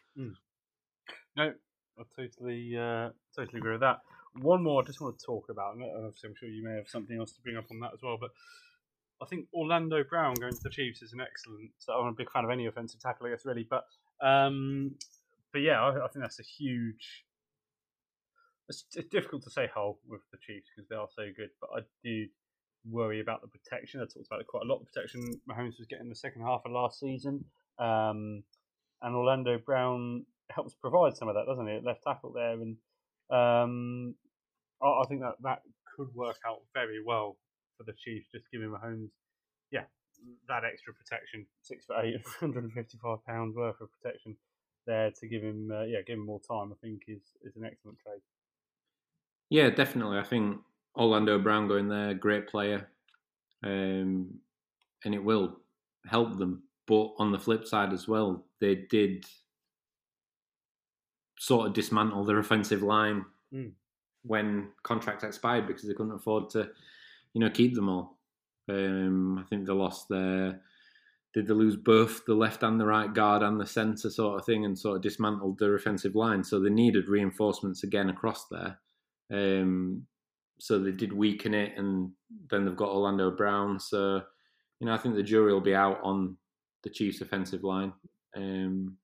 [1.35, 1.53] No,
[1.99, 4.01] I totally, uh, totally agree with that.
[4.41, 6.87] One more I just want to talk about, and obviously I'm sure you may have
[6.87, 8.31] something else to bring up on that as well, but
[9.21, 11.71] I think Orlando Brown going to the Chiefs is an excellent.
[11.79, 13.85] So I'm a big fan of any offensive tackle, I guess, really, but
[14.21, 14.95] um,
[15.51, 17.25] but yeah, I, I think that's a huge,
[18.69, 21.69] it's, it's difficult to say whole with the Chiefs because they are so good, but
[21.75, 22.25] I do
[22.89, 24.01] worry about the protection.
[24.01, 24.79] I talked about it quite a lot.
[24.79, 27.43] The protection Mahomes was getting the second half of last season,
[27.79, 28.43] um,
[29.01, 31.83] and Orlando Brown helps provide some of that, doesn't it?
[31.83, 32.77] Left tackle there, and
[33.29, 34.15] um,
[34.81, 35.61] I, I think that that
[35.95, 37.37] could work out very well
[37.77, 39.09] for the Chiefs, just giving Mahomes,
[39.71, 39.83] yeah,
[40.47, 44.35] that extra protection, six foot eight, 155 pounds worth of protection
[44.85, 46.71] there to give him, uh, yeah, give him more time.
[46.71, 48.21] I think is is an excellent trade.
[49.49, 50.17] Yeah, definitely.
[50.17, 50.59] I think
[50.95, 52.89] Orlando Brown going there, great player,
[53.63, 54.39] um,
[55.05, 55.59] and it will
[56.05, 56.63] help them.
[56.85, 59.25] But on the flip side as well, they did
[61.37, 63.71] sort of dismantle their offensive line Mm.
[64.27, 66.69] When contracts expired because they couldn't afford to,
[67.33, 68.17] you know, keep them all.
[68.69, 70.61] Um, I think they lost their.
[71.33, 74.45] Did they lose both the left and the right guard and the centre sort of
[74.45, 76.43] thing, and sort of dismantled their offensive line?
[76.43, 78.79] So they needed reinforcements again across there.
[79.31, 80.07] Um,
[80.59, 82.11] so they did weaken it, and
[82.49, 83.79] then they've got Orlando Brown.
[83.79, 84.21] So
[84.79, 86.37] you know, I think the jury will be out on
[86.83, 87.93] the Chiefs' offensive line.
[88.35, 88.97] Um,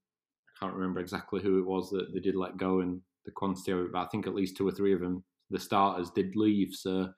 [0.48, 3.72] I can't remember exactly who it was that they did let go and the quantity
[3.72, 6.36] of it, but I think at least two or three of them, the starters, did
[6.36, 6.74] leave.
[6.74, 7.10] So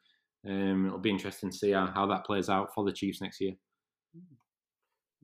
[0.47, 3.41] um, it'll be interesting to see how, how that plays out for the Chiefs next
[3.41, 3.53] year.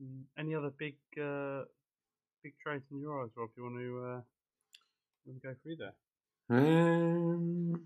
[0.02, 1.62] Mm, Any other big uh,
[2.42, 3.50] big trades in your eyes, Rob?
[3.54, 4.20] Do you want to, uh,
[5.24, 5.94] you want to go through there?
[6.50, 7.80] Um,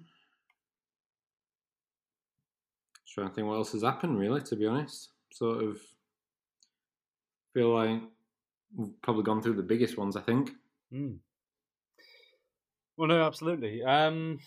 [3.05, 5.11] just trying to think what else has happened, really, to be honest.
[5.33, 5.79] Sort of
[7.53, 8.01] feel like
[8.75, 10.51] we've probably gone through the biggest ones, I think.
[10.93, 11.19] Mm.
[12.97, 13.83] Well, no, absolutely.
[13.83, 14.39] Um,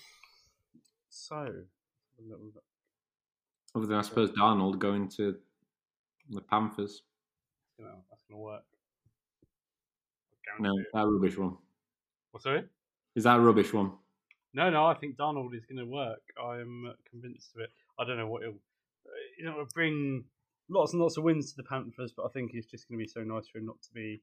[1.09, 2.63] so, a little bit-
[3.75, 5.37] Other than, I suppose, Darnold going to
[6.29, 7.03] the Panthers.
[7.77, 8.63] you know, that's going to work.
[10.59, 11.57] No, that rubbish one.
[12.31, 12.63] What, sorry?
[13.15, 13.93] Is that a rubbish one?
[14.53, 16.21] No, no, I think Darnold is going to work.
[16.43, 17.69] I'm uh, convinced of it.
[17.99, 18.59] I don't know what it'll,
[19.37, 20.23] you know, it'll bring
[20.69, 23.03] lots and lots of wins to the Panthers, but I think it's just going to
[23.03, 24.21] be so nice for him not to be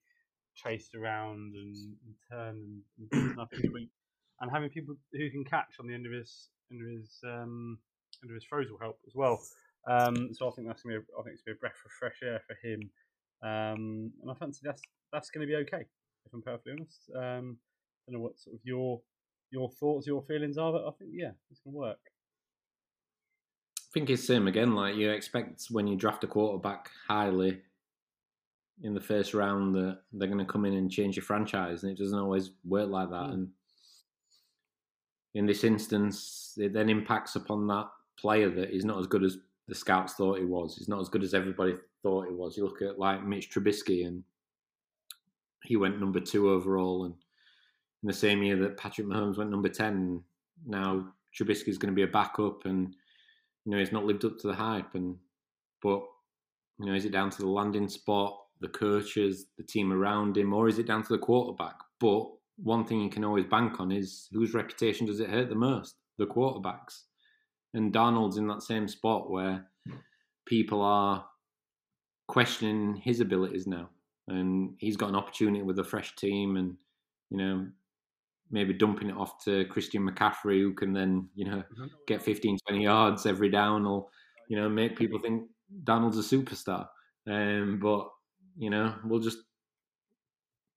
[0.55, 3.91] chased around and, and turn and, and beaten up each week,
[4.41, 7.79] and having people who can catch on the end of his end of his um,
[8.23, 9.41] end of his throws will help as well.
[9.89, 11.61] Um, so I think that's going to be a, I think it's to be a
[11.61, 12.81] breath of fresh air for him,
[13.43, 15.85] um, and I fancy that's that's going to be okay.
[16.25, 17.57] If I'm perfectly honest, um,
[18.09, 19.01] I don't know what sort of your
[19.53, 21.99] your thoughts, your feelings are, but I think yeah, it's gonna work.
[23.79, 24.75] I think it's same again.
[24.75, 27.63] Like you expect when you draft a quarterback highly
[28.83, 31.93] in the first round that they're going to come in and change your franchise, and
[31.93, 33.29] it doesn't always work like that.
[33.29, 33.33] Mm.
[33.33, 33.49] And
[35.37, 39.37] in this instance, it then impacts upon that player that he's not as good as
[39.69, 40.77] the scouts thought he was.
[40.77, 42.57] He's not as good as everybody thought he was.
[42.57, 44.25] You look at like Mitch Trubisky, and
[45.63, 47.15] he went number two overall, and
[48.03, 50.23] in the same year that Patrick Mahomes went number ten.
[50.67, 51.07] Now
[51.39, 52.97] Trubisky is going to be a backup, and
[53.67, 54.95] you know he's not lived up to the hype.
[54.95, 55.17] And
[55.83, 56.03] but
[56.79, 60.55] you know, is it down to the landing spot, the coaches, the team around him,
[60.55, 61.77] or is it down to the quarterback?
[62.01, 65.55] But one thing you can always bank on is whose reputation does it hurt the
[65.55, 65.97] most?
[66.19, 67.03] The quarterbacks.
[67.75, 69.67] And Darnold's in that same spot where
[70.47, 71.27] people are
[72.29, 73.91] questioning his abilities now.
[74.29, 76.77] And he's got an opportunity with a fresh team and,
[77.31, 77.67] you know,
[78.51, 81.63] maybe dumping it off to Christian McCaffrey, who can then, you know,
[82.07, 84.07] get 15, 20 yards every down or,
[84.49, 85.45] you know, make people think
[85.85, 86.87] Darnold's a superstar.
[87.29, 88.09] Um, but,
[88.57, 89.39] you know, we'll just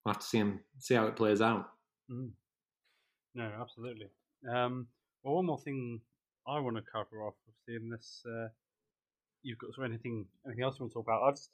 [0.09, 1.69] have to see him, see how it plays out.
[2.11, 2.31] Mm.
[3.35, 4.07] No, absolutely.
[4.49, 4.87] Um,
[5.23, 6.01] well, one more thing
[6.47, 7.35] I want to cover off,
[7.67, 8.47] in this, uh,
[9.43, 11.23] you've got of anything anything else you want to talk about?
[11.23, 11.49] I was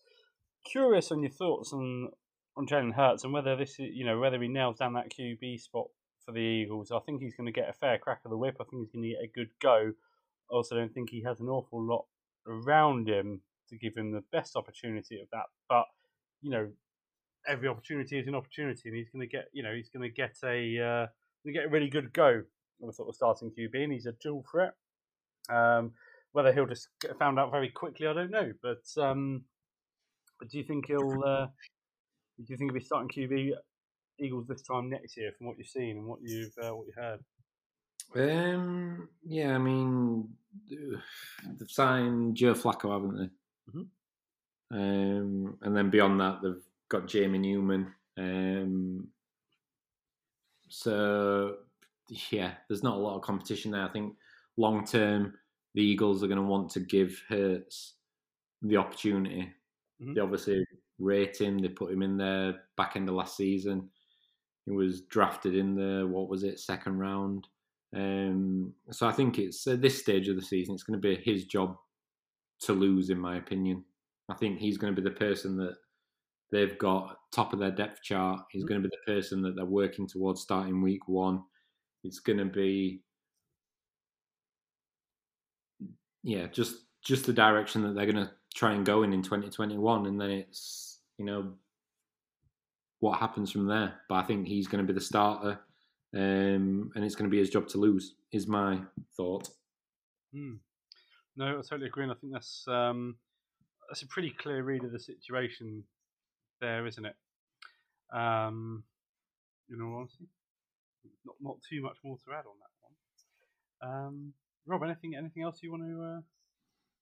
[0.66, 2.10] curious on your thoughts on
[2.58, 5.60] on Jalen Hurts and whether this is, you know, whether he nails down that QB
[5.60, 5.88] spot
[6.26, 6.92] for the Eagles.
[6.92, 8.58] I think he's going to get a fair crack of the whip.
[8.60, 9.92] I think he's going to get a good go.
[10.50, 12.06] Also don't think he has an awful lot
[12.48, 15.46] around him to give him the best opportunity of that.
[15.68, 15.86] But
[16.42, 16.70] you know,
[17.48, 20.14] every opportunity is an opportunity, and he's going to get, you know, he's going to
[20.14, 22.42] get a, uh, get a really good go
[22.82, 24.74] on a sort of starting QB, and he's a dual threat.
[25.50, 25.92] Um,
[26.32, 28.52] whether he'll just get found out very quickly, I don't know.
[28.62, 29.44] But um,
[30.40, 31.24] but do you think he'll?
[31.24, 31.48] Uh,
[32.38, 33.52] do you think he'll be starting QB
[34.20, 36.94] Eagles this time next year, from what you've seen and what you've uh, what you
[36.96, 37.20] heard?
[38.16, 40.28] Um, yeah, I mean,
[40.70, 43.80] they've signed Joe Flacco, haven't they?
[43.80, 43.88] Mhm.
[44.72, 47.94] Um, and then beyond that, they've got Jamie Newman.
[48.18, 49.08] Um,
[50.70, 51.58] so
[52.32, 53.84] yeah, there's not a lot of competition there.
[53.84, 54.16] I think
[54.58, 55.34] long term,
[55.74, 57.96] the Eagles are going to want to give Hurts
[58.62, 59.54] the opportunity.
[60.02, 60.16] Mhm.
[60.16, 60.66] They obviously
[61.00, 61.60] rate him.
[61.60, 63.90] They put him in there back end of last season.
[64.66, 67.48] He was drafted in the what was it second round.
[67.96, 71.16] Um, so I think it's at this stage of the season, it's going to be
[71.24, 71.78] his job
[72.62, 73.86] to lose, in my opinion.
[74.30, 75.78] I think he's going to be the person that
[76.56, 78.46] they've got top of their depth chart.
[78.50, 78.68] He's Mm.
[78.68, 81.44] going to be the person that they're working towards starting week one.
[82.04, 83.04] It's going to be,
[86.24, 90.06] yeah, just just the direction that they're going to try and go in in 2021,
[90.08, 91.54] and then it's you know
[93.00, 94.02] what happens from there.
[94.08, 95.60] But I think he's going to be the starter,
[96.14, 98.16] um, and it's going to be his job to lose.
[98.32, 98.82] Is my
[99.18, 99.50] thought.
[100.34, 100.56] Hmm.
[101.36, 103.18] No, I totally agree, and I think that's um,
[103.90, 105.84] that's a pretty clear read of the situation
[106.62, 107.16] there, isn't it?
[108.14, 108.84] Um,
[109.70, 110.28] in all honesty,
[111.26, 113.92] not not too much more to add on that one.
[113.92, 114.34] Um,
[114.66, 116.22] Rob, anything anything else you want to uh,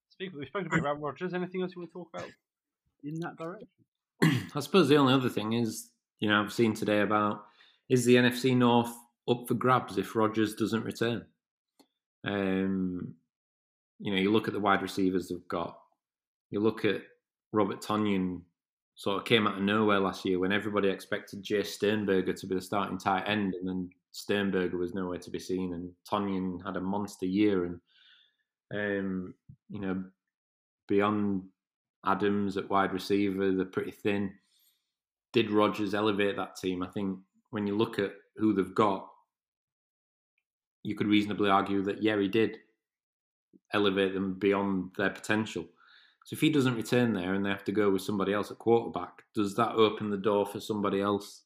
[0.10, 0.30] speak?
[0.30, 0.40] About?
[0.40, 1.34] We've spoken a bit about Rodgers.
[1.34, 2.30] Anything else you want to talk about
[3.04, 3.68] in that direction?
[4.56, 5.90] I suppose the only other thing is,
[6.20, 7.44] you know, I've seen today about
[7.90, 8.94] is the NFC North
[9.30, 11.26] up for grabs if Rodgers doesn't return.
[12.26, 13.16] Um,
[14.00, 15.78] you know, you look at the wide receivers they've got.
[16.50, 17.02] You look at
[17.52, 18.42] Robert Tonyan,
[18.96, 22.56] sort of came out of nowhere last year when everybody expected Jace Sternberger to be
[22.56, 26.78] the starting tight end, and then Sternberger was nowhere to be seen, and Tonyan had
[26.78, 27.80] a monster year, and
[28.74, 29.34] um,
[29.70, 30.04] you know,
[30.88, 31.44] beyond
[32.06, 34.34] Adams at wide receiver, they're pretty thin.
[35.32, 36.84] Did Rodgers elevate that team?
[36.84, 37.18] I think
[37.50, 39.08] when you look at who they've got,
[40.84, 42.58] you could reasonably argue that yeah, he did
[43.74, 45.66] elevate them beyond their potential.
[46.26, 48.58] So if he doesn't return there and they have to go with somebody else at
[48.58, 51.44] quarterback, does that open the door for somebody else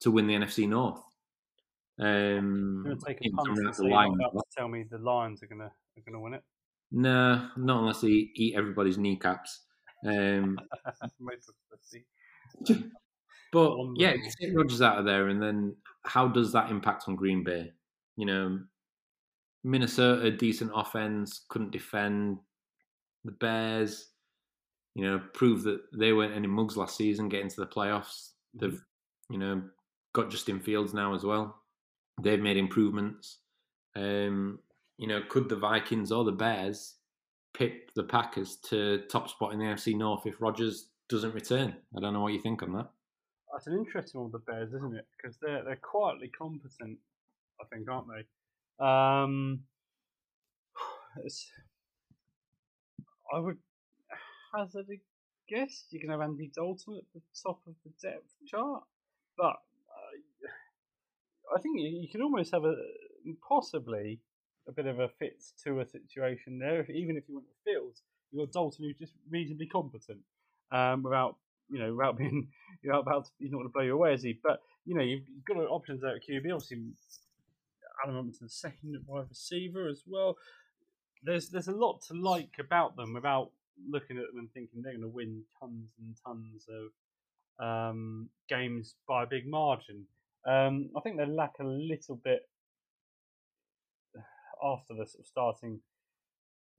[0.00, 1.00] to win the NFC North?
[1.98, 4.14] Um, I'm going to take a punt and of say the you're line.
[4.16, 6.42] not about to tell me the Lions are going to are to win it.
[6.90, 9.62] No, not unless they eat everybody's kneecaps.
[10.06, 10.58] Um,
[11.20, 12.84] Most of the see.
[13.54, 17.44] But yeah, take Rodgers out of there, and then how does that impact on Green
[17.44, 17.70] Bay?
[18.16, 18.58] You know,
[19.62, 22.38] Minnesota decent offense couldn't defend.
[23.24, 24.08] The Bears,
[24.94, 28.30] you know, proved that they weren't any mugs last season, getting to the playoffs.
[28.54, 28.80] They've,
[29.30, 29.62] you know,
[30.12, 31.62] got Justin Fields now as well.
[32.22, 33.38] They've made improvements.
[33.96, 34.58] Um,
[34.98, 36.96] you know, could the Vikings or the Bears
[37.52, 41.74] pick the Packers to top spot in the NFC North if Rodgers doesn't return?
[41.96, 42.90] I don't know what you think on that.
[43.52, 45.06] That's an interesting one with the Bears, isn't it?
[45.16, 46.98] Because they're they're quietly competent,
[47.60, 48.84] I think, aren't they?
[48.84, 49.60] Um,
[51.24, 51.46] it's,
[53.32, 53.58] I would
[54.54, 55.00] hazard a
[55.48, 58.82] guess you can have Andy Dalton at the top of the depth chart,
[59.36, 59.44] but
[59.90, 62.74] uh, I think you, you can almost have a
[63.48, 64.20] possibly
[64.68, 66.80] a bit of a fits to a situation there.
[66.80, 70.20] If, even if you went to Fields, you've got Dalton who's just reasonably competent,
[70.72, 71.36] um, without
[71.68, 72.48] you know without being
[72.82, 74.38] you know about he's not going to blow you away, is he?
[74.42, 76.52] But you know you've, got options out at QB.
[76.52, 76.78] Obviously,
[78.04, 80.36] Allen Robinson second wide receiver as well.
[81.24, 83.50] There's there's a lot to like about them without
[83.88, 88.94] looking at them and thinking they're going to win tons and tons of um, games
[89.08, 90.04] by a big margin.
[90.46, 92.48] Um, I think they lack a little bit
[94.62, 95.80] after the sort of starting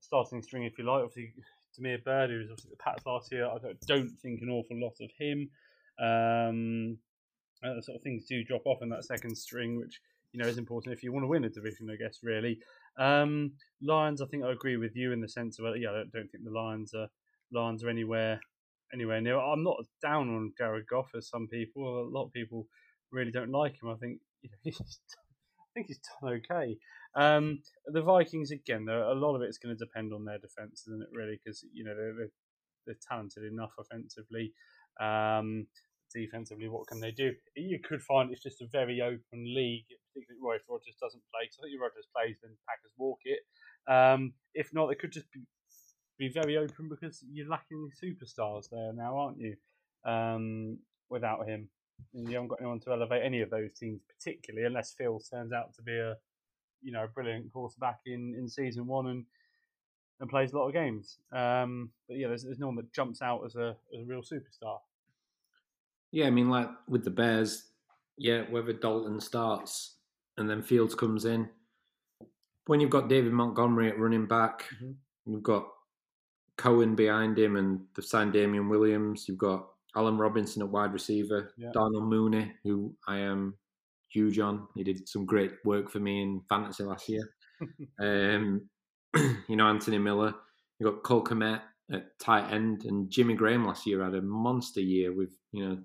[0.00, 1.02] starting string, if you like.
[1.02, 1.32] Obviously,
[1.76, 4.94] Damiere Byrd, who was obviously the Pats last year, I don't, think an awful lot
[5.00, 5.50] of him.
[5.98, 6.98] Um,
[7.64, 10.00] uh, sort of things do drop off in that second string, which
[10.32, 12.20] you know is important if you want to win a division, I guess.
[12.22, 12.58] Really,
[12.98, 14.20] um, Lions.
[14.20, 16.28] I think I agree with you in the sense of uh, yeah, I don't, don't
[16.30, 17.08] think the Lions are
[17.52, 18.40] Lions are anywhere
[18.92, 19.38] anywhere near.
[19.38, 22.02] I'm not down on Jared Goff as some people.
[22.02, 22.66] A lot of people
[23.12, 23.90] really don't like him.
[23.90, 26.76] I think you know, he's, I think he's done okay.
[27.14, 30.84] Um, the Vikings again, though, a lot of it's going to depend on their defense,
[30.86, 31.08] isn't it?
[31.12, 32.30] Really, because you know they're, they're,
[32.86, 34.52] they're talented enough offensively.
[35.00, 35.66] Um,
[36.12, 37.32] defensively, what can they do?
[37.56, 41.48] You could find it's just a very open league, particularly well, if Rodgers doesn't play.
[41.50, 43.40] So I think if Rodgers plays, then Packers walk it.
[43.90, 45.40] Um, if not, they could just be,
[46.18, 49.56] be very open because you're lacking superstars there now, aren't you?
[50.04, 50.78] Um,
[51.08, 51.68] without him,
[52.14, 55.52] and you haven't got anyone to elevate any of those teams, particularly unless Phil turns
[55.52, 56.16] out to be a
[56.82, 59.24] you know a brilliant quarterback in, in season one and
[60.20, 61.18] and plays a lot of games.
[61.32, 64.22] Um, but yeah, there's, there's no one that jumps out as a as a real
[64.22, 64.78] superstar.
[66.16, 67.72] Yeah, I mean, like with the Bears,
[68.16, 69.98] yeah, whether Dalton starts
[70.38, 71.46] and then Fields comes in.
[72.68, 74.96] When you've got David Montgomery at running back, Mhm.
[75.26, 75.68] you've got
[76.56, 79.28] Cohen behind him, and they've signed Damien Williams.
[79.28, 81.70] You've got Allen Robinson at wide receiver, Yeah.
[81.72, 83.58] Darnell Mooney, who I am
[84.08, 84.68] huge on.
[84.74, 87.28] He did some great work for me in fantasy last year.
[87.98, 88.70] um,
[89.50, 90.34] you know, Anthony Miller.
[90.78, 91.60] You've got Cole Kmet
[91.90, 95.12] at tight end, and Jimmy Graham last year had a monster year.
[95.12, 95.84] With you know,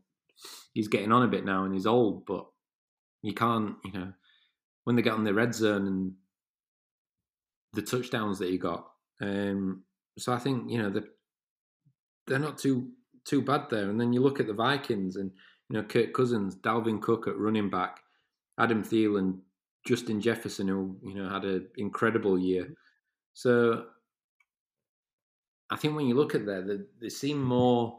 [0.74, 2.46] he's getting on a bit now and he's old, but
[3.22, 4.14] you can't, you know,
[4.84, 6.14] when they get on the red zone and
[7.74, 8.88] the touchdowns that he got.
[9.22, 9.84] Um,
[10.18, 11.08] so I think you know they're,
[12.28, 12.90] they're not too
[13.26, 13.90] too bad there.
[13.90, 15.32] And then you look at the Vikings and
[15.70, 18.00] you know Kirk Cousins, Dalvin Cook at running back,
[18.60, 19.40] Adam Thielen,
[19.86, 22.68] Justin Jefferson, who you know had an incredible year.
[23.34, 23.86] So
[25.70, 27.98] I think when you look at there, they, they seem more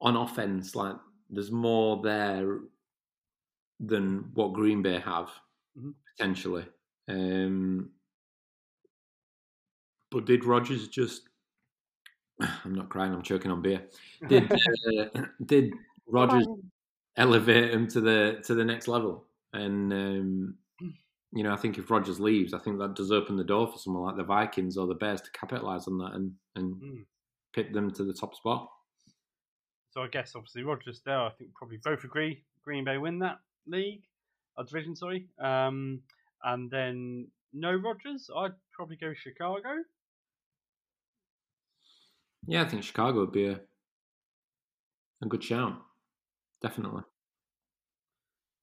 [0.00, 0.74] on offense.
[0.74, 0.96] Like
[1.30, 2.60] there's more there
[3.80, 5.30] than what Green Bay have
[5.76, 5.94] Mhm.
[6.16, 6.66] potentially.
[7.08, 7.92] Um,
[10.10, 11.28] but did Rodgers just?
[12.40, 13.12] I'm not crying.
[13.12, 13.88] I'm choking on beer.
[14.28, 14.50] Did
[15.14, 15.72] uh, did
[16.06, 16.46] Rodgers
[17.16, 19.26] elevate him to the to the next level?
[19.52, 20.58] And um,
[21.32, 23.78] you know, I think if Rodgers leaves, I think that does open the door for
[23.78, 27.06] someone like the Vikings or the Bears to capitalize on that and and Mm.
[27.54, 28.70] pip them to the top spot.
[29.98, 31.18] So I guess obviously Rodgers there.
[31.18, 34.04] I think probably both agree Green Bay win that league,
[34.56, 34.94] uh, division.
[34.94, 36.02] Sorry, um,
[36.44, 38.30] and then no Rodgers.
[38.32, 39.82] I'd probably go Chicago.
[42.46, 43.60] Yeah, I think Chicago would be a
[45.20, 45.82] a good shout.
[46.62, 47.02] Definitely.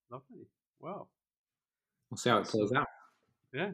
[0.09, 0.47] Lovely.
[0.79, 1.09] Well,
[2.09, 2.87] We'll see how it plays out.
[3.53, 3.71] yeah.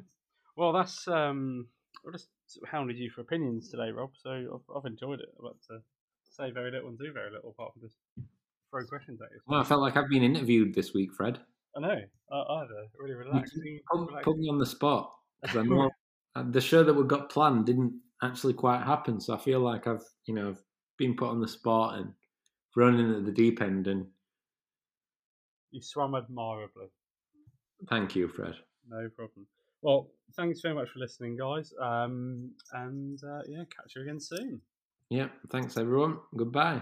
[0.56, 1.68] Well, that's um.
[2.08, 2.30] I just
[2.66, 4.14] hounded you for opinions today, Rob.
[4.18, 5.30] So I've, I've enjoyed it.
[5.38, 5.84] I've got to
[6.32, 7.96] say very little and do very little, apart from just
[8.70, 9.40] throw questions at you.
[9.48, 11.40] Well, I felt like I've been interviewed this week, Fred.
[11.76, 12.00] I know.
[12.32, 13.80] I, I had a really relaxing.
[13.92, 15.14] Put, relaxing put me on the spot.
[15.46, 15.90] 'cause I know
[16.36, 19.88] uh, the show that we got planned didn't actually quite happen, so I feel like
[19.88, 20.56] I've, you know,
[20.98, 22.14] been put on the spot and
[22.74, 23.88] thrown in at the deep end.
[23.88, 24.06] And
[25.72, 26.88] you swam admirably.
[27.90, 28.56] thank you, Fred.
[28.88, 29.48] No problem.
[29.82, 31.74] Well, thanks very much for listening, guys.
[31.82, 34.62] Um, and uh, yeah, catch you again soon.
[35.12, 36.22] Yeah, thanks everyone.
[36.36, 36.82] Goodbye.